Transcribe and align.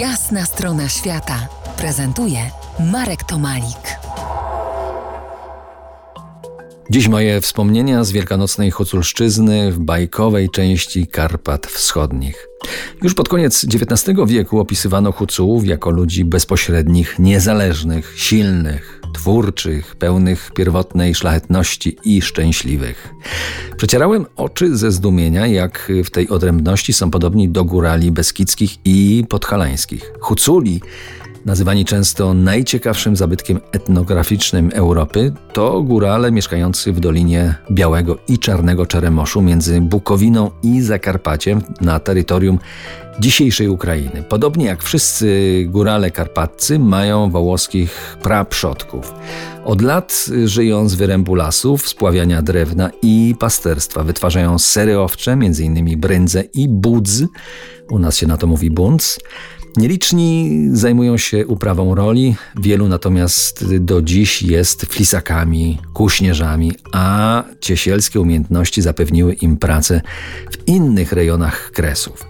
Jasna 0.00 0.44
strona 0.44 0.88
świata 0.88 1.48
prezentuje 1.76 2.38
Marek 2.92 3.24
Tomalik. 3.24 3.98
Dziś 6.90 7.08
moje 7.08 7.40
wspomnienia 7.40 8.04
z 8.04 8.12
wielkanocnej 8.12 8.70
Huculszczyzny 8.70 9.72
w 9.72 9.78
bajkowej 9.78 10.50
części 10.50 11.06
Karpat 11.06 11.66
Wschodnich. 11.66 12.48
Już 13.02 13.14
pod 13.14 13.28
koniec 13.28 13.64
XIX 13.64 14.18
wieku 14.26 14.60
opisywano 14.60 15.12
Hucułów 15.12 15.66
jako 15.66 15.90
ludzi 15.90 16.24
bezpośrednich, 16.24 17.18
niezależnych, 17.18 18.14
silnych, 18.16 18.95
twórczych, 19.14 19.96
pełnych 19.96 20.50
pierwotnej 20.54 21.14
szlachetności 21.14 21.96
i 22.04 22.22
szczęśliwych. 22.22 23.14
Przecierałem 23.76 24.26
oczy 24.36 24.76
ze 24.76 24.92
zdumienia, 24.92 25.46
jak 25.46 25.92
w 26.04 26.10
tej 26.10 26.28
odrębności 26.28 26.92
są 26.92 27.10
podobni 27.10 27.48
do 27.48 27.64
górali 27.64 28.12
beskidzkich 28.12 28.76
i 28.84 29.24
podhalańskich. 29.28 30.12
Huculi 30.20 30.80
nazywani 31.46 31.84
często 31.84 32.34
najciekawszym 32.34 33.16
zabytkiem 33.16 33.60
etnograficznym 33.72 34.70
Europy, 34.74 35.32
to 35.52 35.82
górale 35.82 36.32
mieszkający 36.32 36.92
w 36.92 37.00
Dolinie 37.00 37.54
Białego 37.70 38.18
i 38.28 38.38
Czarnego 38.38 38.86
Czeremoszu 38.86 39.42
między 39.42 39.80
Bukowiną 39.80 40.50
i 40.62 40.80
Zakarpaciem 40.80 41.62
na 41.80 42.00
terytorium 42.00 42.58
dzisiejszej 43.20 43.68
Ukrainy. 43.68 44.24
Podobnie 44.28 44.66
jak 44.66 44.82
wszyscy 44.82 45.64
górale 45.68 46.10
karpaccy 46.10 46.78
mają 46.78 47.30
wołoskich 47.30 48.16
praprzodków. 48.22 49.14
Od 49.64 49.82
lat 49.82 50.26
żyją 50.44 50.88
z 50.88 50.94
wyrębu 50.94 51.34
lasów, 51.34 51.88
spławiania 51.88 52.42
drewna 52.42 52.90
i 53.02 53.34
pasterstwa. 53.38 54.04
Wytwarzają 54.04 54.58
sery 54.58 54.98
owcze, 54.98 55.32
m.in. 55.32 56.00
brędzę 56.00 56.44
i 56.54 56.68
budz. 56.68 57.22
U 57.90 57.98
nas 57.98 58.16
się 58.16 58.26
na 58.26 58.36
to 58.36 58.46
mówi 58.46 58.70
bunc. 58.70 59.18
Nieliczni 59.76 60.68
zajmują 60.72 61.16
się 61.16 61.46
uprawą 61.46 61.94
roli, 61.94 62.36
wielu 62.60 62.88
natomiast 62.88 63.76
do 63.78 64.02
dziś 64.02 64.42
jest 64.42 64.86
flisakami, 64.86 65.78
kuśnierzami, 65.92 66.72
a 66.92 67.44
ciesielskie 67.60 68.20
umiejętności 68.20 68.82
zapewniły 68.82 69.32
im 69.32 69.56
pracę 69.56 70.00
w 70.50 70.68
innych 70.68 71.12
rejonach 71.12 71.70
Kresów. 71.70 72.26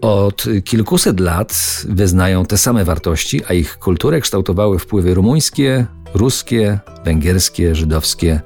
Od 0.00 0.44
kilkuset 0.64 1.20
lat 1.20 1.82
wyznają 1.88 2.46
te 2.46 2.58
same 2.58 2.84
wartości, 2.84 3.40
a 3.48 3.52
ich 3.52 3.78
kulturę 3.78 4.20
kształtowały 4.20 4.78
wpływy 4.78 5.14
rumuńskie, 5.14 5.86
ruskie, 6.14 6.78
węgierskie, 7.04 7.74
żydowskie, 7.74 8.40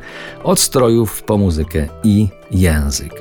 od 0.44 0.60
strojów 0.60 1.22
po 1.22 1.38
muzykę 1.38 1.88
i 2.04 2.28
język. 2.50 3.12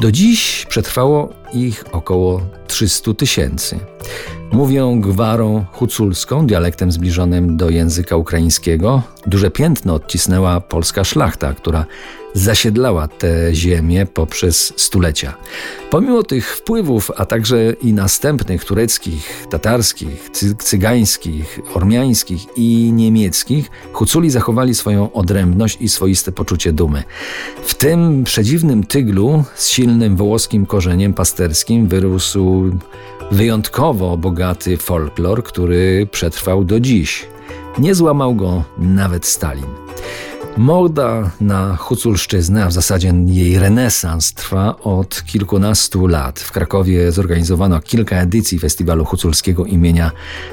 Do 0.00 0.12
dziś 0.12 0.66
przetrwało 0.68 1.32
ich 1.52 1.84
około 1.92 2.40
300 2.66 3.14
tysięcy. 3.14 3.78
Mówią 4.52 5.00
gwarą 5.00 5.64
huculską, 5.72 6.46
dialektem 6.46 6.92
zbliżonym 6.92 7.56
do 7.56 7.70
języka 7.70 8.16
ukraińskiego. 8.16 9.02
Duże 9.26 9.50
piętno 9.50 9.94
odcisnęła 9.94 10.60
polska 10.60 11.04
szlachta, 11.04 11.54
która 11.54 11.86
zasiedlała 12.34 13.08
te 13.08 13.54
ziemię 13.54 14.06
poprzez 14.06 14.72
stulecia. 14.76 15.34
Pomimo 15.90 16.22
tych 16.22 16.56
wpływów, 16.56 17.10
a 17.16 17.26
także 17.26 17.72
i 17.72 17.92
następnych 17.92 18.64
tureckich, 18.64 19.46
tatarskich, 19.50 20.30
cygańskich, 20.58 21.60
ormiańskich 21.74 22.46
i 22.56 22.92
niemieckich, 22.92 23.70
Huculi 23.92 24.30
zachowali 24.30 24.74
swoją 24.74 25.12
odrębność 25.12 25.78
i 25.80 25.88
swoiste 25.88 26.32
poczucie 26.32 26.72
dumy. 26.72 27.02
W 27.64 27.74
tym 27.74 28.24
przedziwnym 28.24 28.84
tyglu 28.84 29.44
z 29.54 29.68
silnym 29.68 30.16
wołoskim 30.16 30.66
korzeniem 30.66 31.14
pasterskim 31.38 31.88
wyrósł 31.88 32.70
wyjątkowo 33.30 34.16
bogaty 34.16 34.76
folklor, 34.76 35.44
który 35.44 36.08
przetrwał 36.10 36.64
do 36.64 36.80
dziś. 36.80 37.26
Nie 37.78 37.94
złamał 37.94 38.34
go 38.34 38.64
nawet 38.78 39.26
Stalin. 39.26 39.64
Moda 40.56 41.30
na 41.40 41.76
Huculszczyznę, 41.76 42.64
a 42.64 42.68
w 42.68 42.72
zasadzie 42.72 43.14
jej 43.26 43.58
renesans 43.58 44.32
trwa 44.34 44.76
od 44.82 45.22
kilkunastu 45.26 46.06
lat. 46.06 46.40
W 46.40 46.52
Krakowie 46.52 47.12
zorganizowano 47.12 47.80
kilka 47.80 48.16
edycji 48.16 48.58
festiwalu 48.58 49.04
huculskiego 49.04 49.64
imienia 49.64 50.10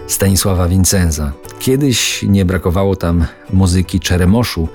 Stanisława 0.07 0.67
Wincenza. 0.67 1.31
Kiedyś 1.59 2.23
nie 2.23 2.45
brakowało 2.45 2.95
tam 2.95 3.25
muzyki 3.53 3.99
Czeremoszu, 3.99 4.67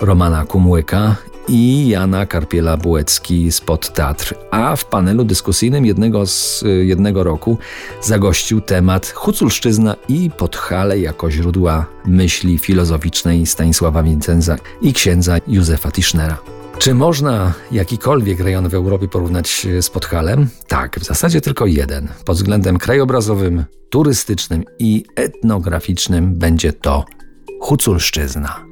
Romana 0.00 0.44
Kumłyka 0.44 1.16
i 1.48 1.88
Jana 1.88 2.26
Karpiela-Bułecki 2.26 3.52
spod 3.52 3.92
Tatr, 3.92 4.34
a 4.50 4.76
w 4.76 4.84
panelu 4.84 5.24
dyskusyjnym 5.24 5.86
jednego 5.86 6.26
z 6.26 6.64
jednego 6.82 7.24
roku 7.24 7.58
zagościł 8.02 8.60
temat 8.60 9.06
Huculszczyzna 9.06 9.96
i 10.08 10.30
Podhale 10.30 10.98
jako 10.98 11.30
źródła 11.30 11.86
myśli 12.06 12.58
filozoficznej 12.58 13.46
Stanisława 13.46 14.02
Wincenza 14.02 14.56
i 14.82 14.92
księdza 14.92 15.36
Józefa 15.48 15.90
Tischnera. 15.90 16.38
Czy 16.78 16.94
można 16.94 17.52
jakikolwiek 17.72 18.40
rejon 18.40 18.68
w 18.68 18.74
Europie 18.74 19.08
porównać 19.08 19.66
z 19.80 19.90
Podhalem? 19.90 20.48
Tak, 20.68 21.00
w 21.00 21.04
zasadzie 21.04 21.40
tylko 21.40 21.66
jeden. 21.66 22.08
Pod 22.24 22.36
względem 22.36 22.78
krajobrazowym, 22.78 23.64
turystycznym 23.90 24.64
i 24.78 25.04
etnograficznym 25.16 26.34
będzie 26.34 26.72
to 26.72 27.04
Huculszczyzna. 27.60 28.71